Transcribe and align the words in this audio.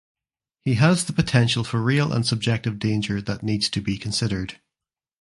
He 0.61 0.73
has 0.81 1.03
the 1.05 1.13
potential 1.13 1.63
for 1.63 1.79
real 1.79 2.11
and 2.11 2.25
subjective 2.25 2.79
danger 2.79 3.21
that 3.21 3.43
needs 3.43 3.69
to 3.69 3.81
be 3.81 3.99
considered. 3.99 4.59